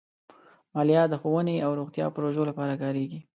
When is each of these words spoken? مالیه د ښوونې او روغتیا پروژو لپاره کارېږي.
مالیه 0.73 1.03
د 1.09 1.13
ښوونې 1.21 1.55
او 1.65 1.71
روغتیا 1.79 2.05
پروژو 2.15 2.43
لپاره 2.49 2.73
کارېږي. 2.81 3.19